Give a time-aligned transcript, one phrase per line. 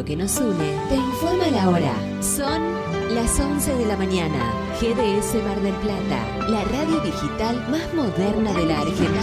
[0.00, 1.94] radio que nos une te informa la hora.
[2.22, 4.52] Son las 11 de la mañana.
[4.80, 9.20] GDS Mar del Plata, la radio digital más moderna de la Argentina.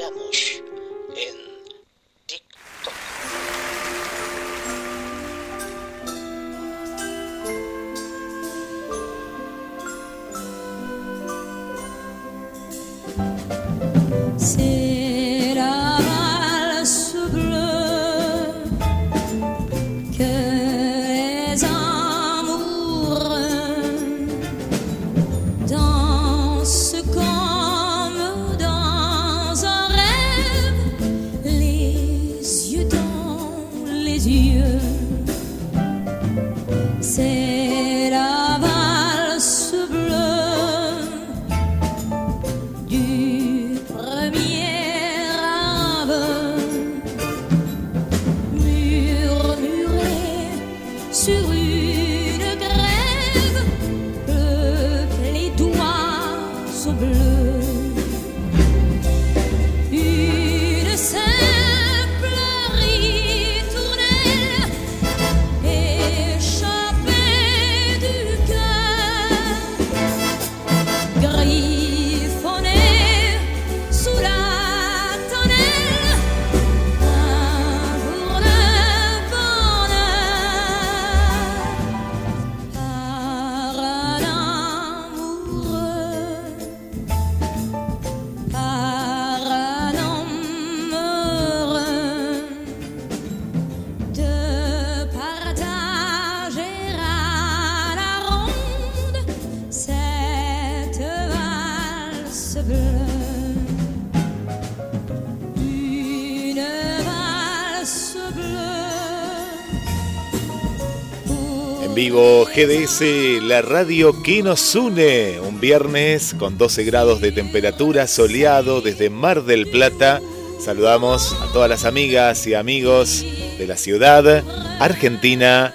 [111.96, 115.40] vivo GDS, la radio que nos une.
[115.40, 120.20] Un viernes con 12 grados de temperatura, soleado desde Mar del Plata.
[120.60, 123.26] Saludamos a todas las amigas y amigos
[123.58, 124.44] de la ciudad,
[124.82, 125.74] Argentina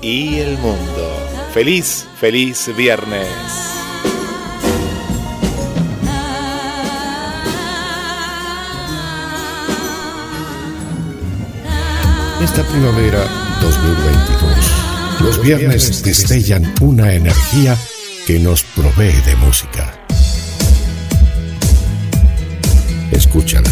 [0.00, 1.10] y el mundo.
[1.52, 3.28] Feliz, feliz viernes.
[12.40, 13.24] Esta primavera
[13.60, 14.87] 2022,
[15.20, 17.76] los viernes destellan una energía
[18.26, 19.92] que nos provee de música.
[23.10, 23.70] Escúchala.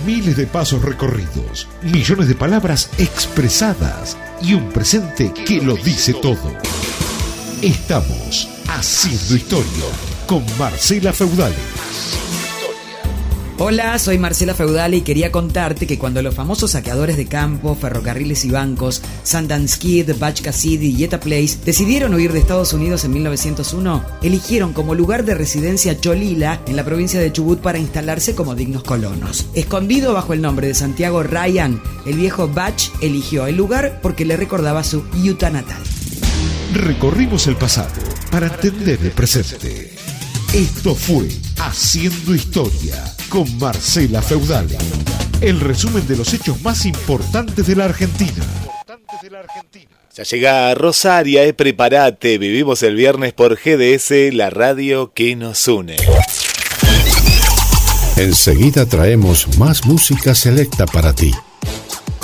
[0.06, 6.54] Miles de pasos recorridos, millones de palabras expresadas y un presente que lo dice todo.
[7.62, 9.86] Estamos haciendo historia
[10.28, 11.56] con Marcela Feudale.
[13.60, 18.46] Hola, soy Marcela Feudale y quería contarte que cuando los famosos saqueadores de campo, ferrocarriles
[18.46, 24.04] y bancos, Sundance Kid, Batch y Yeta Place decidieron huir de Estados Unidos en 1901,
[24.24, 28.84] eligieron como lugar de residencia Cholila, en la provincia de Chubut, para instalarse como dignos
[28.84, 29.46] colonos.
[29.54, 34.36] Escondido bajo el nombre de Santiago Ryan, el viejo Batch eligió el lugar porque le
[34.36, 35.82] recordaba su Utah natal.
[36.74, 38.02] Recorrimos el pasado
[38.32, 39.94] para entender el presente.
[40.54, 44.78] Esto fue Haciendo Historia con Marcela Feudale.
[45.42, 48.46] El resumen de los hechos más importantes de la Argentina.
[50.16, 52.38] Ya llega Rosaria, eh, prepárate.
[52.38, 55.96] Vivimos el viernes por GDS, la radio que nos une.
[58.18, 61.34] Enseguida traemos más música selecta para ti.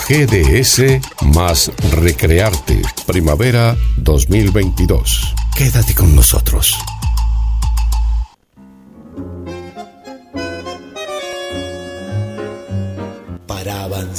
[0.08, 5.34] GDS más Recrearte, primavera 2022.
[5.58, 6.78] Quédate con nosotros.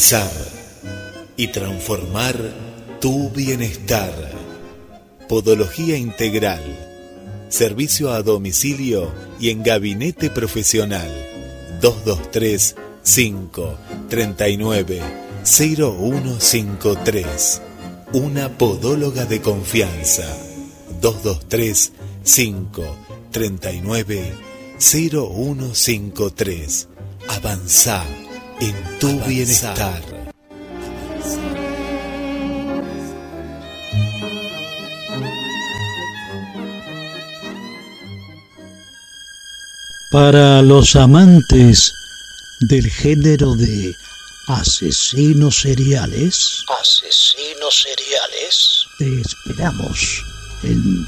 [0.00, 0.32] Avanzar
[1.37, 2.35] y transformar
[3.02, 4.14] tu bienestar.
[5.29, 6.62] Podología integral.
[7.50, 11.11] Servicio a domicilio y en gabinete profesional.
[11.82, 13.76] 223 5
[14.08, 15.02] 39
[15.44, 17.61] 0153.
[18.14, 20.35] Una podóloga de confianza.
[21.03, 21.93] 223
[22.23, 22.96] 5
[23.32, 24.32] 39
[24.79, 26.88] 0153.
[27.29, 28.03] Avanza
[28.61, 30.03] en tu bienestar.
[40.12, 41.93] Para los amantes
[42.69, 43.95] del género de
[44.49, 48.87] asesinos seriales, Asesinos seriales.
[48.99, 50.25] te esperamos
[50.65, 51.06] en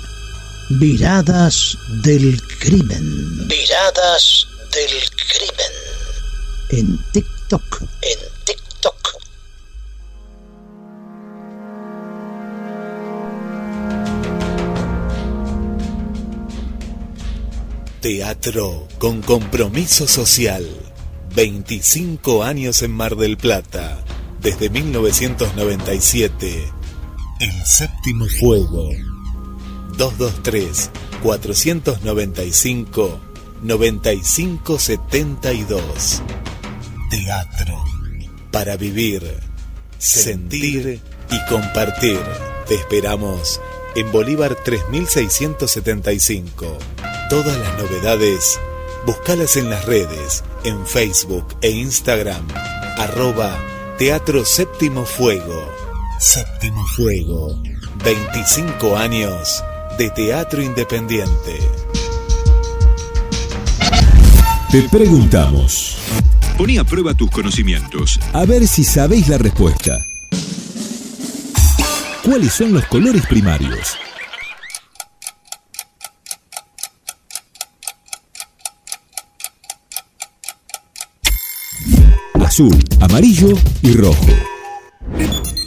[0.78, 5.72] Miradas del Crimen Miradas del crimen.
[6.70, 7.31] en TikTok.
[18.02, 20.66] Teatro con compromiso social.
[21.37, 24.02] 25 años en Mar del Plata.
[24.40, 26.64] Desde 1997.
[27.38, 28.90] El séptimo fuego.
[29.96, 30.90] 223
[31.22, 33.20] 495
[33.62, 36.22] 9572.
[37.08, 37.84] Teatro.
[38.50, 39.22] Para vivir,
[39.98, 41.00] sentir
[41.31, 42.19] y compartir.
[42.66, 43.60] Te esperamos
[43.94, 46.78] en Bolívar 3675.
[47.32, 48.61] Todas las novedades,
[49.06, 52.46] búscalas en las redes, en Facebook e Instagram,
[52.99, 53.58] arroba
[53.96, 55.67] Teatro Séptimo Fuego.
[56.20, 57.58] Séptimo Fuego,
[58.05, 59.64] 25 años
[59.96, 61.58] de teatro independiente.
[64.70, 65.96] Te preguntamos.
[66.58, 68.20] Poní a prueba tus conocimientos.
[68.34, 70.06] A ver si sabéis la respuesta.
[72.23, 73.96] ¿Cuáles son los colores primarios?
[82.52, 83.49] Azul, amarillo
[83.81, 84.26] y rojo.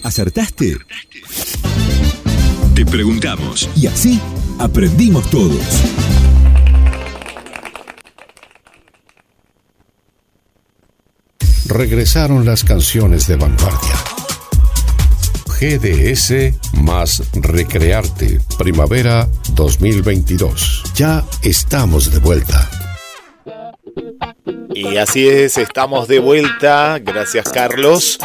[0.03, 0.77] ¿Acertaste?
[2.75, 3.67] Te preguntamos.
[3.75, 4.21] Y así
[4.59, 5.57] aprendimos todos.
[11.65, 13.95] Regresaron las canciones de vanguardia.
[15.59, 16.53] GDS
[16.83, 20.83] más Recrearte, primavera 2022.
[20.95, 22.84] Ya estamos de vuelta.
[24.75, 26.99] Y así es, estamos de vuelta.
[27.01, 28.19] Gracias, Carlos.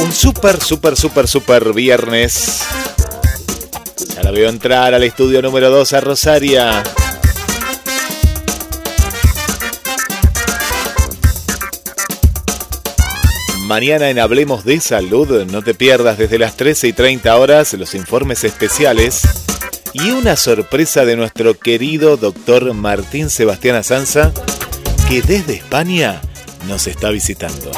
[0.00, 2.64] Un súper, súper, súper, súper viernes.
[4.14, 6.82] Ya la veo entrar al estudio número 2 a Rosaria.
[13.62, 17.94] Mañana en Hablemos de Salud, no te pierdas desde las 13 y 30 horas los
[17.94, 19.22] informes especiales
[19.92, 24.32] y una sorpresa de nuestro querido doctor Martín Sebastián Azanza,
[25.08, 26.20] que desde España
[26.66, 27.70] nos está visitando.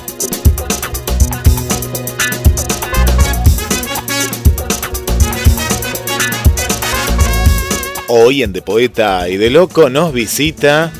[8.08, 10.92] Hoy en De Poeta y de Loco nos visita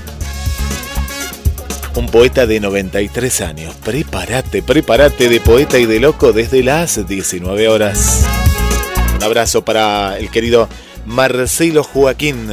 [1.97, 3.75] un poeta de 93 años.
[3.85, 8.25] Prepárate, prepárate de Poeta y de Loco desde las 19 horas.
[9.17, 10.69] Un abrazo para el querido
[11.11, 12.47] Marcelo Joaquín.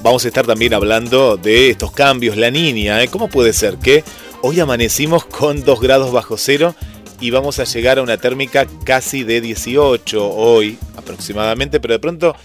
[0.00, 3.02] Vamos a estar también hablando de estos cambios, la niña.
[3.02, 3.08] ¿eh?
[3.08, 4.04] ¿Cómo puede ser que
[4.42, 6.76] hoy amanecimos con 2 grados bajo cero
[7.20, 12.36] y vamos a llegar a una térmica casi de 18 hoy aproximadamente, pero de pronto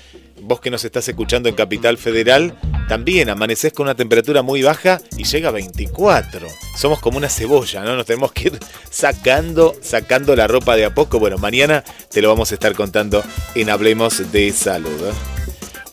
[0.42, 2.58] vos que nos estás escuchando en Capital Federal,
[2.92, 6.46] también amaneces con una temperatura muy baja y llega a 24.
[6.78, 7.96] Somos como una cebolla, ¿no?
[7.96, 11.18] Nos tenemos que ir sacando, sacando la ropa de a poco.
[11.18, 13.24] Bueno, mañana te lo vamos a estar contando
[13.56, 15.08] en Hablemos de Salud.
[15.08, 15.14] ¿eh?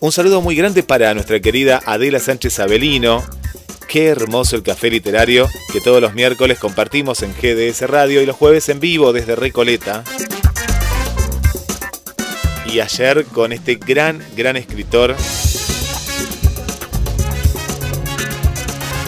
[0.01, 3.23] Un saludo muy grande para nuestra querida Adela Sánchez Avelino.
[3.87, 8.35] Qué hermoso el café literario que todos los miércoles compartimos en GDS Radio y los
[8.35, 10.03] jueves en vivo desde Recoleta
[12.73, 15.17] y ayer con este gran, gran escritor.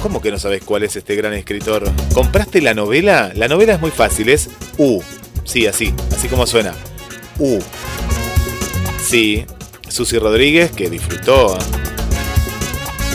[0.03, 1.85] ¿Cómo que no sabes cuál es este gran escritor?
[2.15, 3.33] ¿Compraste la novela?
[3.35, 5.03] La novela es muy fácil, es U.
[5.45, 6.73] Sí, así, así como suena.
[7.39, 7.59] U.
[9.05, 9.45] Sí,
[9.89, 11.59] Susi Rodríguez, que disfrutó.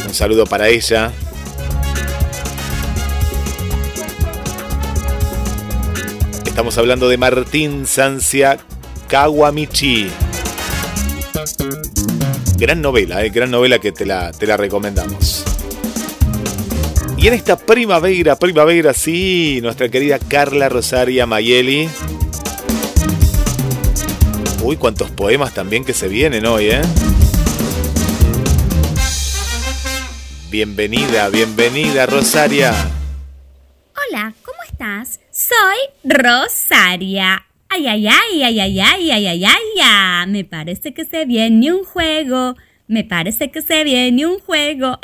[0.06, 1.12] Un saludo para ella.
[6.46, 8.60] Estamos hablando de Martín Sancia
[9.08, 10.10] Kawamichi.
[12.58, 15.45] Gran novela, eh, gran novela que te la, te la recomendamos.
[17.26, 21.90] Y en esta primavera, primavera, sí, nuestra querida Carla Rosaria Mayeli.
[24.62, 26.82] Uy, cuántos poemas también que se vienen hoy, ¿eh?
[30.52, 32.76] Bienvenida, bienvenida, Rosaria.
[33.96, 35.20] Hola, ¿cómo estás?
[35.32, 37.44] Soy Rosaria.
[37.70, 40.28] Ay, ay, ay, ay, ay, ay, ay, ay, ay, ay.
[40.28, 42.56] Me parece que se viene un juego.
[42.88, 45.00] Me parece que se viene un juego.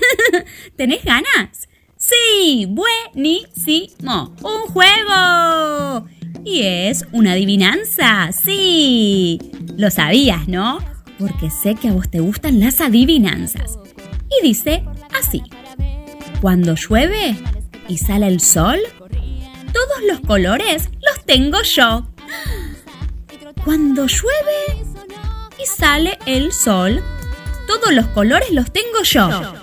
[0.76, 1.68] ¿Tenés ganas?
[1.96, 4.34] Sí, buenísimo.
[4.42, 6.08] Un juego.
[6.44, 8.30] Y es una adivinanza.
[8.32, 9.38] Sí.
[9.76, 10.78] Lo sabías, ¿no?
[11.18, 13.78] Porque sé que a vos te gustan las adivinanzas.
[14.30, 14.82] Y dice
[15.14, 15.42] así.
[16.40, 17.36] Cuando llueve
[17.88, 18.80] y sale el sol,
[19.72, 22.08] todos los colores los tengo yo.
[23.64, 24.81] Cuando llueve
[25.66, 27.02] sale el sol,
[27.66, 29.54] todos los colores los tengo yo.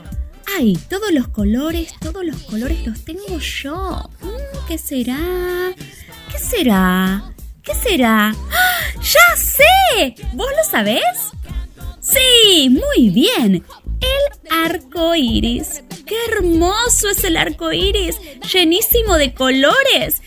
[0.58, 4.10] Ay, todos los colores, todos los colores los tengo yo.
[4.22, 5.74] Mm, ¿Qué será?
[6.32, 7.24] ¿Qué será?
[7.64, 8.30] ¿Qué será?
[8.30, 8.80] ¡Ah!
[8.96, 10.16] ¡Ya sé!
[10.34, 11.04] ¿Vos lo sabés?
[12.02, 13.64] Sí, muy bien.
[14.02, 15.84] El arco iris.
[16.06, 18.18] ¡Qué hermoso es el arco iris!
[18.52, 20.22] Llenísimo de colores.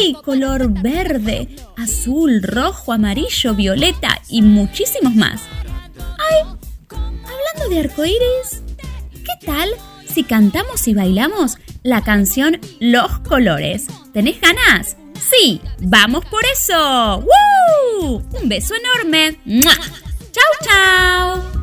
[0.00, 0.14] ¡Ay!
[0.24, 5.42] Color verde, azul, rojo, amarillo, violeta y muchísimos más.
[5.98, 6.56] ¡Ay!
[6.90, 8.62] Hablando de arco iris,
[9.12, 9.70] ¿qué tal
[10.06, 13.86] si cantamos y bailamos la canción Los Colores?
[14.12, 14.96] ¿Tenés ganas?
[15.30, 17.18] Sí, vamos por eso.
[18.00, 18.22] ¡Woo!
[18.32, 19.38] Un beso enorme.
[20.32, 21.61] ¡Chao, chao!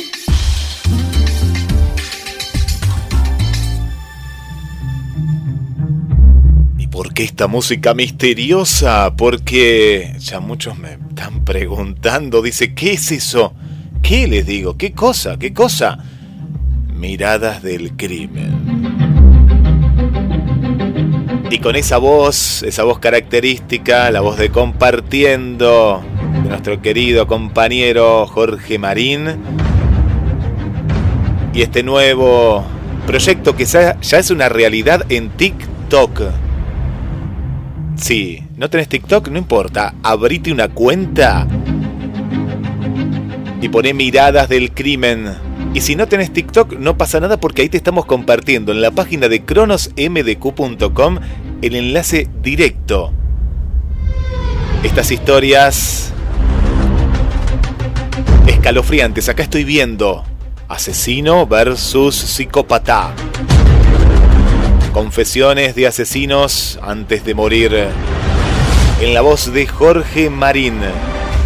[6.78, 9.14] ¿Y por qué esta música misteriosa?
[9.18, 11.05] Porque ya muchos me
[11.44, 13.53] preguntando, dice, ¿qué es eso?
[14.01, 14.77] ¿Qué les digo?
[14.77, 15.38] ¿Qué cosa?
[15.38, 15.98] ¿Qué cosa?
[16.94, 18.65] Miradas del crimen.
[21.50, 26.03] Y con esa voz, esa voz característica, la voz de compartiendo
[26.44, 29.27] de nuestro querido compañero Jorge Marín.
[31.53, 32.65] Y este nuevo
[33.08, 36.22] proyecto que ya es una realidad en TikTok.
[37.96, 39.28] Sí, ¿no tenés TikTok?
[39.30, 41.48] No importa, abrite una cuenta
[43.62, 45.34] y poné miradas del crimen.
[45.74, 48.92] Y si no tenés TikTok, no pasa nada porque ahí te estamos compartiendo en la
[48.92, 51.20] página de cronosmdq.com
[51.62, 53.12] el enlace directo.
[54.84, 56.14] Estas historias
[58.48, 60.24] escalofriantes, acá estoy viendo
[60.68, 63.14] Asesino versus psicópata.
[64.94, 67.88] Confesiones de asesinos antes de morir.
[69.06, 70.80] En la voz de Jorge Marín.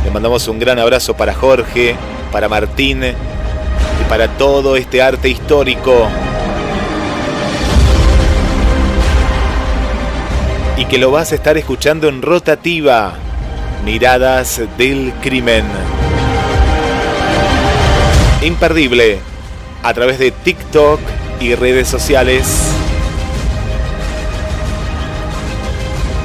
[0.06, 1.94] Le mandamos un gran abrazo para Jorge,
[2.32, 6.08] para Martín y para todo este arte histórico.
[10.78, 13.16] Y que lo vas a estar escuchando en rotativa.
[13.84, 15.66] Miradas del crimen.
[18.42, 19.20] Imperdible.
[19.84, 21.02] A través de TikTok
[21.42, 22.74] y redes sociales.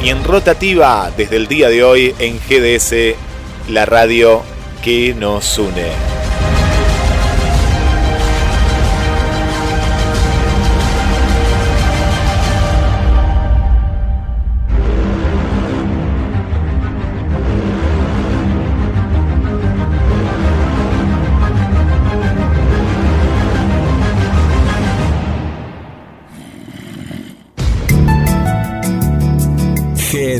[0.04, 3.16] Y en rotativa desde el día de hoy en GDS,
[3.70, 4.42] la radio
[4.82, 6.13] que nos une.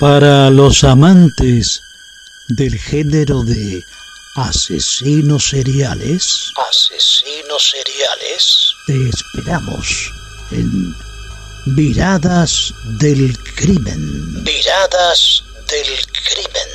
[0.00, 1.82] Para los amantes
[2.48, 3.84] del género de
[4.34, 8.72] asesinos seriales, Asesinos seriales.
[8.86, 10.10] te esperamos
[10.52, 10.94] en
[11.76, 16.70] Miradas del Crimen Miradas del crimen.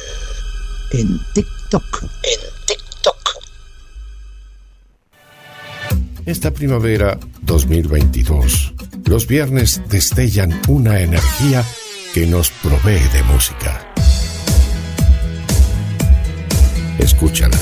[0.92, 2.04] en TikTok.
[2.04, 3.42] En TikTok.
[6.28, 8.74] Esta primavera 2022,
[9.06, 11.66] los viernes destellan una energía
[12.16, 13.86] que nos provee de música.
[16.98, 17.60] Escúchala.